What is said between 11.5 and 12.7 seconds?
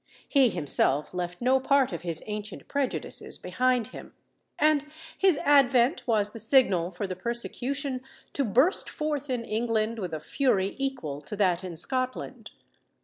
in Scotland.